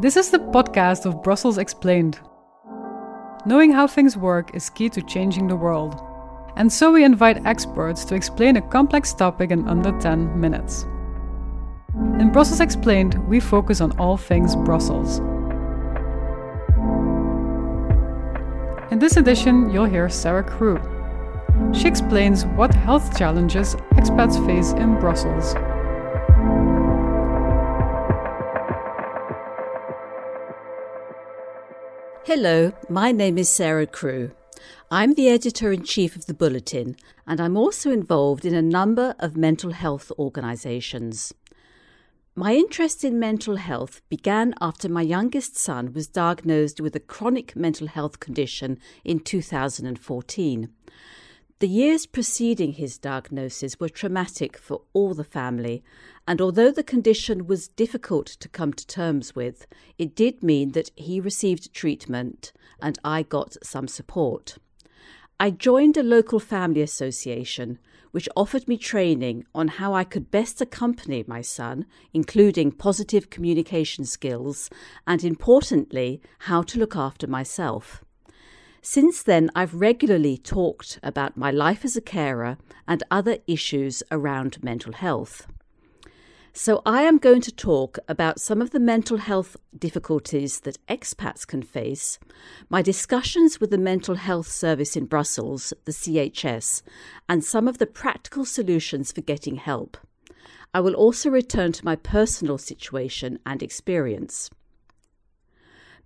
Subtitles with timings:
[0.00, 2.20] This is the podcast of Brussels Explained.
[3.44, 6.00] Knowing how things work is key to changing the world.
[6.56, 10.84] And so we invite experts to explain a complex topic in under 10 minutes.
[12.18, 15.18] In Brussels Explained, we focus on all things Brussels.
[18.90, 20.80] In this edition, you'll hear Sarah Crew.
[21.74, 25.54] She explains what health challenges expats face in Brussels.
[32.32, 34.30] Hello, my name is Sarah Crew.
[34.88, 36.94] I'm the editor in chief of the Bulletin,
[37.26, 41.34] and I'm also involved in a number of mental health organisations.
[42.36, 47.56] My interest in mental health began after my youngest son was diagnosed with a chronic
[47.56, 50.68] mental health condition in 2014.
[51.60, 55.84] The years preceding his diagnosis were traumatic for all the family,
[56.26, 59.66] and although the condition was difficult to come to terms with,
[59.98, 64.56] it did mean that he received treatment and I got some support.
[65.38, 67.78] I joined a local family association
[68.10, 74.06] which offered me training on how I could best accompany my son, including positive communication
[74.06, 74.70] skills
[75.06, 78.02] and, importantly, how to look after myself.
[78.82, 82.56] Since then, I've regularly talked about my life as a carer
[82.88, 85.46] and other issues around mental health.
[86.52, 91.46] So, I am going to talk about some of the mental health difficulties that expats
[91.46, 92.18] can face,
[92.68, 96.82] my discussions with the Mental Health Service in Brussels, the CHS,
[97.28, 99.96] and some of the practical solutions for getting help.
[100.72, 104.50] I will also return to my personal situation and experience.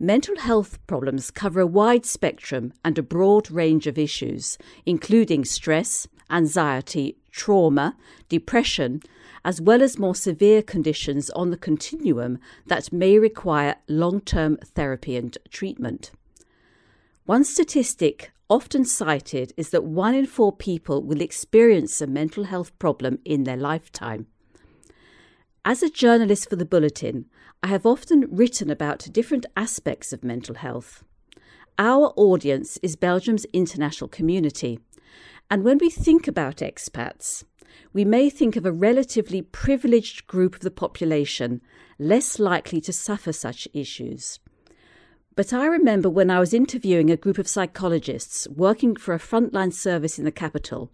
[0.00, 6.08] Mental health problems cover a wide spectrum and a broad range of issues, including stress,
[6.30, 7.96] anxiety, trauma,
[8.28, 9.00] depression,
[9.44, 15.16] as well as more severe conditions on the continuum that may require long term therapy
[15.16, 16.10] and treatment.
[17.24, 22.76] One statistic often cited is that one in four people will experience a mental health
[22.78, 24.26] problem in their lifetime.
[25.64, 27.24] As a journalist for the Bulletin,
[27.64, 31.02] I have often written about different aspects of mental health.
[31.78, 34.80] Our audience is Belgium's international community,
[35.50, 37.44] and when we think about expats,
[37.94, 41.62] we may think of a relatively privileged group of the population
[41.98, 44.40] less likely to suffer such issues.
[45.36, 49.72] But I remember when I was interviewing a group of psychologists working for a frontline
[49.72, 50.92] service in the capital,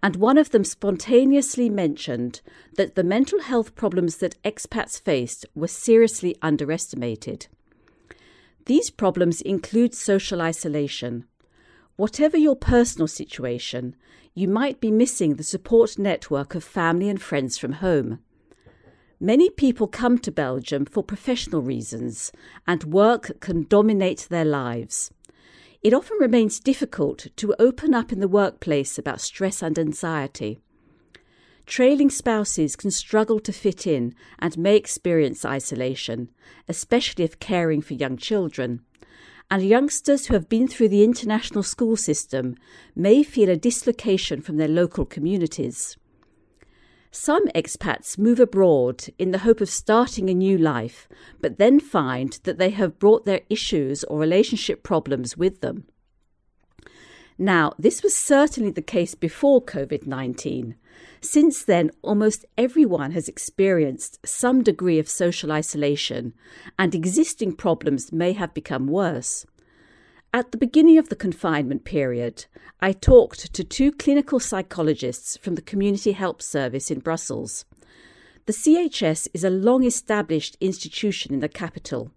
[0.00, 2.40] and one of them spontaneously mentioned
[2.76, 7.48] that the mental health problems that expats faced were seriously underestimated.
[8.66, 11.24] These problems include social isolation.
[11.96, 13.96] Whatever your personal situation,
[14.34, 18.20] you might be missing the support network of family and friends from home.
[19.22, 22.32] Many people come to Belgium for professional reasons,
[22.66, 25.10] and work can dominate their lives.
[25.82, 30.58] It often remains difficult to open up in the workplace about stress and anxiety.
[31.66, 36.30] Trailing spouses can struggle to fit in and may experience isolation,
[36.66, 38.80] especially if caring for young children.
[39.50, 42.56] And youngsters who have been through the international school system
[42.96, 45.98] may feel a dislocation from their local communities.
[47.12, 51.08] Some expats move abroad in the hope of starting a new life,
[51.40, 55.84] but then find that they have brought their issues or relationship problems with them.
[57.36, 60.76] Now, this was certainly the case before COVID 19.
[61.20, 66.34] Since then, almost everyone has experienced some degree of social isolation,
[66.78, 69.46] and existing problems may have become worse.
[70.32, 72.46] At the beginning of the confinement period,
[72.80, 77.64] I talked to two clinical psychologists from the Community Help Service in Brussels.
[78.46, 82.12] The CHS is a long established institution in the capital,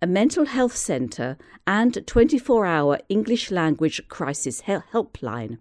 [0.00, 1.36] a mental health centre,
[1.66, 5.58] and 24 hour English language crisis helpline.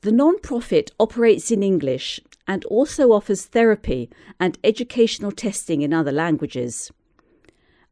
[0.00, 4.08] The non profit operates in English and also offers therapy
[4.40, 6.90] and educational testing in other languages.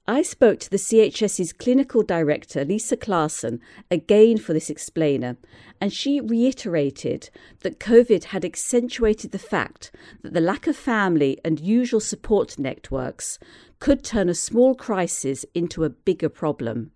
[0.09, 3.59] I spoke to the CHS's clinical director, Lisa Claassen,
[3.91, 5.37] again for this explainer,
[5.81, 7.29] and she reiterated
[7.63, 9.91] that COVID had accentuated the fact
[10.23, 13.41] that the lack of family and usual support networks
[13.81, 16.93] could turn a small crisis into a bigger problem.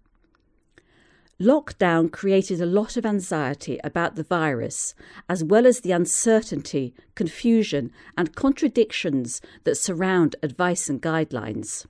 [1.40, 4.94] Lockdown created a lot of anxiety about the virus,
[5.28, 11.86] as well as the uncertainty, confusion, and contradictions that surround advice and guidelines.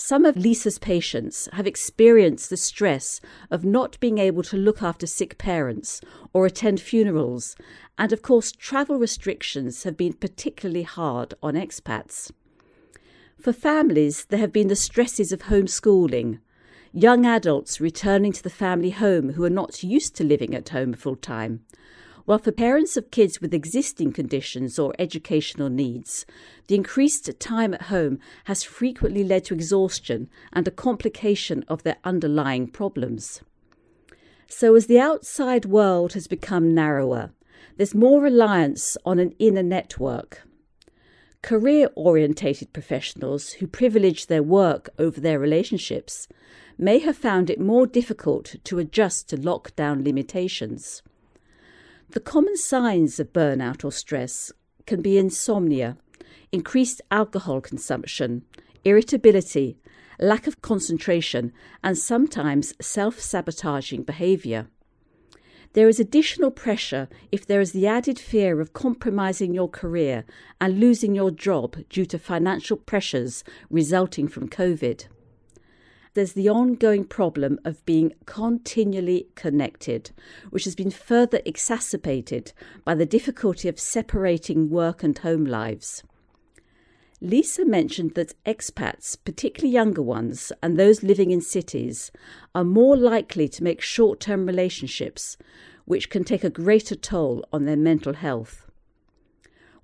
[0.00, 5.08] Some of Lisa's patients have experienced the stress of not being able to look after
[5.08, 6.00] sick parents
[6.32, 7.56] or attend funerals,
[7.98, 12.30] and of course, travel restrictions have been particularly hard on expats.
[13.40, 16.38] For families, there have been the stresses of homeschooling,
[16.92, 20.92] young adults returning to the family home who are not used to living at home
[20.92, 21.64] full time.
[22.28, 26.26] While for parents of kids with existing conditions or educational needs,
[26.66, 31.96] the increased time at home has frequently led to exhaustion and a complication of their
[32.04, 33.40] underlying problems.
[34.46, 37.30] So, as the outside world has become narrower,
[37.78, 40.42] there's more reliance on an inner network.
[41.40, 46.28] Career orientated professionals who privilege their work over their relationships
[46.76, 51.02] may have found it more difficult to adjust to lockdown limitations.
[52.10, 54.50] The common signs of burnout or stress
[54.86, 55.98] can be insomnia,
[56.50, 58.44] increased alcohol consumption,
[58.82, 59.76] irritability,
[60.18, 61.52] lack of concentration,
[61.84, 64.68] and sometimes self sabotaging behaviour.
[65.74, 70.24] There is additional pressure if there is the added fear of compromising your career
[70.62, 75.08] and losing your job due to financial pressures resulting from COVID
[76.18, 80.10] there's the ongoing problem of being continually connected,
[80.50, 82.52] which has been further exacerbated
[82.84, 86.02] by the difficulty of separating work and home lives.
[87.20, 92.10] Lisa mentioned that expats, particularly younger ones and those living in cities,
[92.52, 95.36] are more likely to make short term relationships,
[95.84, 98.67] which can take a greater toll on their mental health.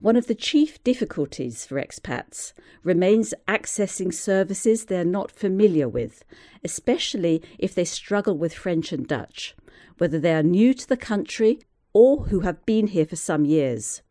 [0.01, 2.53] One of the chief difficulties for expats
[2.83, 6.25] remains accessing services they're not familiar with,
[6.63, 9.55] especially if they struggle with French and Dutch,
[9.99, 11.61] whether they are new to the country
[11.93, 14.03] or who have been here for some years.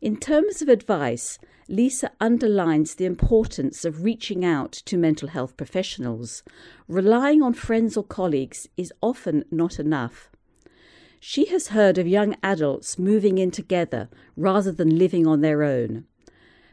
[0.00, 1.38] In terms of advice,
[1.68, 6.42] Lisa underlines the importance of reaching out to mental health professionals.
[6.88, 10.31] Relying on friends or colleagues is often not enough.
[11.24, 16.04] She has heard of young adults moving in together rather than living on their own.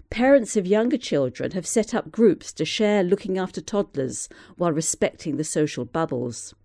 [0.10, 5.38] Parents of younger children have set up groups to share looking after toddlers while respecting
[5.38, 6.56] the social bubbles.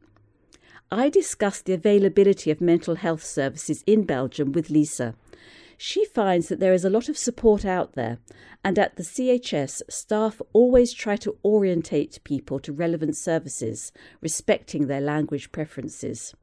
[0.90, 5.14] I discussed the availability of mental health services in Belgium with Lisa.
[5.76, 8.16] She finds that there is a lot of support out there,
[8.64, 13.92] and at the CHS, staff always try to orientate people to relevant services,
[14.22, 16.34] respecting their language preferences.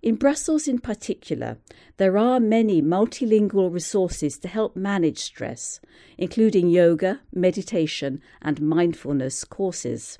[0.00, 1.58] In Brussels, in particular,
[1.96, 5.80] there are many multilingual resources to help manage stress,
[6.16, 10.16] including yoga, meditation, and mindfulness courses.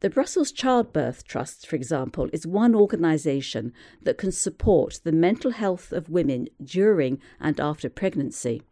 [0.00, 3.72] The Brussels Childbirth Trust, for example, is one organisation
[4.02, 8.62] that can support the mental health of women during and after pregnancy.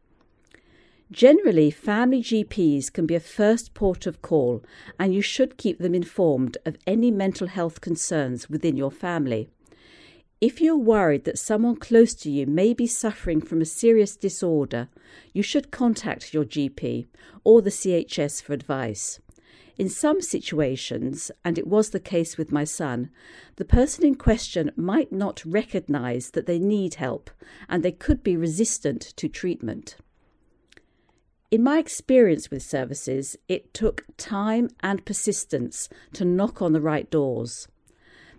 [1.11, 4.63] Generally, family GPs can be a first port of call,
[4.97, 9.49] and you should keep them informed of any mental health concerns within your family.
[10.41, 14.89] If you're worried that someone close to you may be suffering from a serious disorder,
[15.35, 17.09] you should contact your GP
[17.45, 19.21] or the CHS for advice.
[19.77, 23.11] In some situations, and it was the case with my son,
[23.57, 27.31] the person in question might not recognize that they need help
[27.69, 29.97] and they could be resistant to treatment.
[31.51, 37.11] In my experience with services, it took time and persistence to knock on the right
[37.11, 37.69] doors.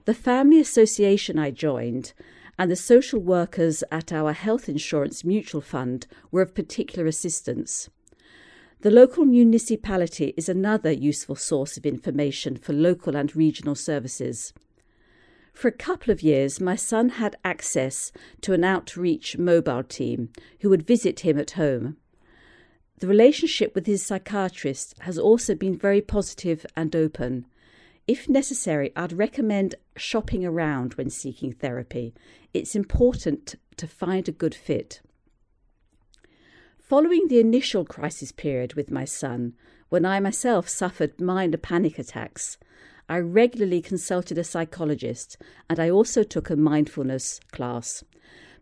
[0.05, 2.13] The family association I joined
[2.57, 7.89] and the social workers at our health insurance mutual fund were of particular assistance.
[8.81, 14.53] The local municipality is another useful source of information for local and regional services.
[15.53, 18.11] For a couple of years, my son had access
[18.41, 20.29] to an outreach mobile team
[20.61, 21.97] who would visit him at home.
[22.97, 27.45] The relationship with his psychiatrist has also been very positive and open,
[28.11, 32.13] if necessary, I'd recommend shopping around when seeking therapy.
[32.53, 34.99] It's important to find a good fit.
[36.77, 39.53] Following the initial crisis period with my son,
[39.87, 42.57] when I myself suffered minor panic attacks,
[43.07, 45.37] I regularly consulted a psychologist
[45.69, 48.03] and I also took a mindfulness class.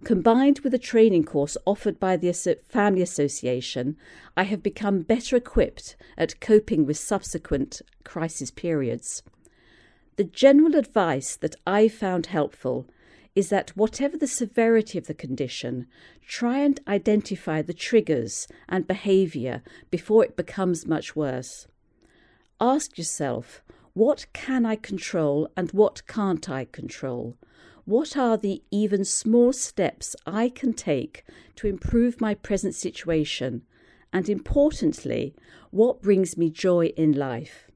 [0.04, 2.32] Combined with a training course offered by the
[2.70, 3.98] Family Association,
[4.38, 9.24] I have become better equipped at coping with subsequent crisis periods.
[10.20, 12.90] The general advice that I found helpful
[13.36, 15.88] is that whatever the severity of the condition,
[16.28, 21.70] try and identify the triggers and behaviour before it becomes much worse.
[22.60, 27.38] Ask yourself, what can I control and what can't I control?
[27.86, 31.24] What are the even small steps I can take
[31.56, 33.62] to improve my present situation?
[34.12, 35.34] And importantly,
[35.72, 37.69] what brings me joy in life?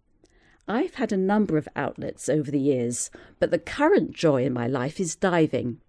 [0.67, 4.65] I've had a number of outlets over the years, but the current joy in my
[4.65, 5.82] life is diving.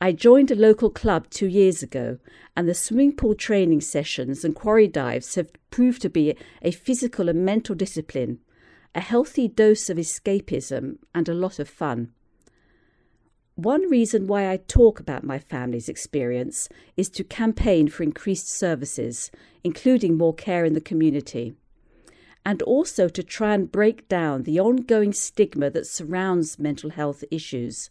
[0.00, 2.18] I joined a local club two years ago,
[2.56, 7.28] and the swimming pool training sessions and quarry dives have proved to be a physical
[7.28, 8.38] and mental discipline,
[8.94, 12.12] a healthy dose of escapism, and a lot of fun.
[13.56, 19.30] One reason why I talk about my family's experience is to campaign for increased services,
[19.64, 21.54] including more care in the community,
[22.44, 27.90] and also to try and break down the ongoing stigma that surrounds mental health issues.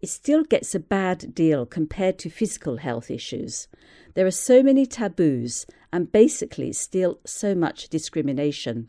[0.00, 3.68] It still gets a bad deal compared to physical health issues.
[4.14, 8.88] There are so many taboos and basically still so much discrimination.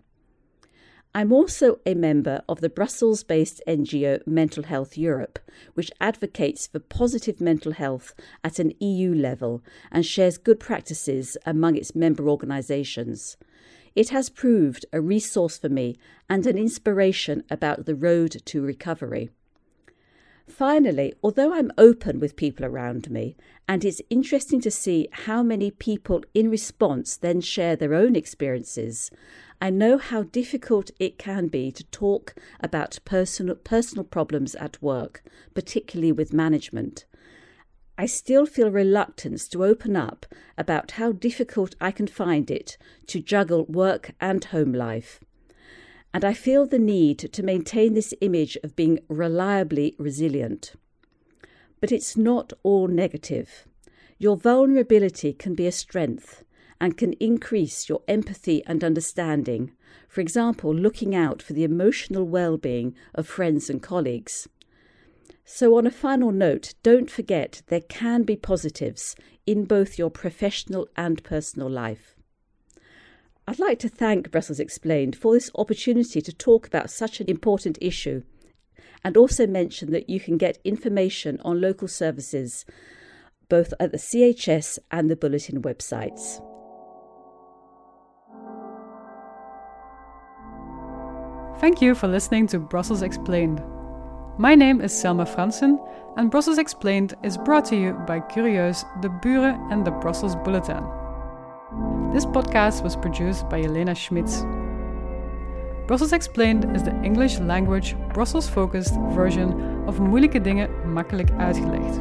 [1.15, 5.39] I'm also a member of the Brussels based NGO Mental Health Europe,
[5.73, 8.13] which advocates for positive mental health
[8.43, 13.37] at an EU level and shares good practices among its member organisations.
[13.97, 15.97] It has proved a resource for me
[16.29, 19.31] and an inspiration about the road to recovery.
[20.47, 23.35] Finally, although I'm open with people around me,
[23.67, 29.09] and it's interesting to see how many people in response then share their own experiences,
[29.59, 35.23] I know how difficult it can be to talk about personal, personal problems at work,
[35.55, 37.05] particularly with management.
[37.99, 42.77] I still feel reluctance to open up about how difficult I can find it
[43.07, 45.19] to juggle work and home life.
[46.13, 50.73] And I feel the need to maintain this image of being reliably resilient.
[51.81, 53.65] But it's not all negative.
[54.19, 56.43] Your vulnerability can be a strength
[56.79, 59.71] and can increase your empathy and understanding,
[60.07, 64.47] for example, looking out for the emotional well being of friends and colleagues.
[65.49, 70.89] So, on a final note, don't forget there can be positives in both your professional
[70.97, 72.17] and personal life.
[73.47, 77.77] I'd like to thank Brussels Explained for this opportunity to talk about such an important
[77.79, 78.23] issue
[79.05, 82.65] and also mention that you can get information on local services
[83.47, 86.43] both at the CHS and the Bulletin websites.
[91.61, 93.63] Thank you for listening to Brussels Explained.
[94.39, 95.79] My name is Selma Fransen,
[96.15, 100.83] and Brussels Explained is brought to you by Curieus, De Buren, and the Brussels Bulletin.
[102.13, 104.45] This podcast was produced by Elena Schmitz.
[105.87, 111.99] Brussels Explained is the English language, Brussels focused version of Moeilijke Dingen Makkelijk Uitgelegd.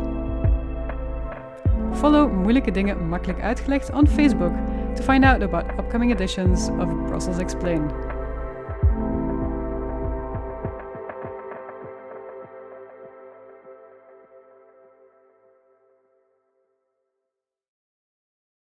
[1.92, 4.52] Follow Moeilijke Dingen Makkelijk Uitgelegd on Facebook
[4.94, 8.05] to find out about upcoming editions of Brussels Explained.